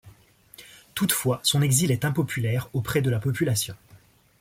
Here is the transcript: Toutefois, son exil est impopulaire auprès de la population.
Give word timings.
Toutefois, 0.95 1.39
son 1.43 1.61
exil 1.61 1.91
est 1.91 2.05
impopulaire 2.05 2.71
auprès 2.73 3.03
de 3.03 3.11
la 3.11 3.19
population. 3.19 3.75